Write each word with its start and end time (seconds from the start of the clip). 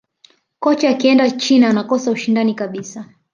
kocha 0.59 0.89
akienda 0.89 1.31
china 1.31 1.67
anakosa 1.69 2.11
ushindani 2.11 2.53
kabisa 2.55 3.05